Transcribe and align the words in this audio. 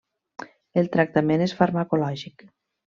El 0.83 0.89
tractament 0.95 1.47
és 1.49 1.57
farmacològic. 1.61 2.51